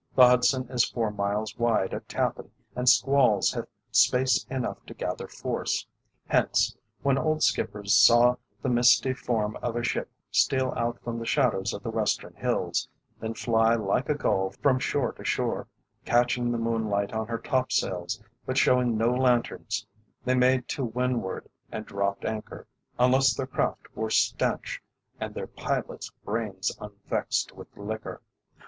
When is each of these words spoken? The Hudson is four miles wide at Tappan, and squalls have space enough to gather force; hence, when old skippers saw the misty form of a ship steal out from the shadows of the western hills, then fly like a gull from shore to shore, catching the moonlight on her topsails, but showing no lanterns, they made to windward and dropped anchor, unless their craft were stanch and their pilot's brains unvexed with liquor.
The 0.15 0.25
Hudson 0.25 0.67
is 0.71 0.83
four 0.83 1.11
miles 1.11 1.55
wide 1.59 1.93
at 1.93 2.09
Tappan, 2.09 2.49
and 2.75 2.89
squalls 2.89 3.51
have 3.51 3.67
space 3.91 4.47
enough 4.49 4.83
to 4.87 4.95
gather 4.95 5.27
force; 5.27 5.85
hence, 6.25 6.75
when 7.03 7.19
old 7.19 7.43
skippers 7.43 7.93
saw 7.95 8.37
the 8.63 8.69
misty 8.69 9.13
form 9.13 9.55
of 9.61 9.75
a 9.75 9.83
ship 9.83 10.09
steal 10.31 10.73
out 10.75 10.99
from 11.03 11.19
the 11.19 11.25
shadows 11.27 11.71
of 11.71 11.83
the 11.83 11.91
western 11.91 12.33
hills, 12.33 12.89
then 13.19 13.35
fly 13.35 13.75
like 13.75 14.09
a 14.09 14.15
gull 14.15 14.49
from 14.49 14.79
shore 14.79 15.11
to 15.13 15.23
shore, 15.23 15.67
catching 16.03 16.51
the 16.51 16.57
moonlight 16.57 17.13
on 17.13 17.27
her 17.27 17.37
topsails, 17.37 18.23
but 18.47 18.57
showing 18.57 18.97
no 18.97 19.13
lanterns, 19.13 19.85
they 20.25 20.33
made 20.33 20.67
to 20.69 20.83
windward 20.83 21.47
and 21.71 21.85
dropped 21.85 22.25
anchor, 22.25 22.65
unless 22.97 23.35
their 23.35 23.45
craft 23.45 23.95
were 23.95 24.09
stanch 24.09 24.81
and 25.19 25.35
their 25.35 25.45
pilot's 25.45 26.09
brains 26.25 26.71
unvexed 26.81 27.51
with 27.51 27.67
liquor. 27.77 28.19